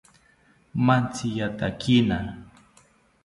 [0.85, 2.17] Mantziyatakina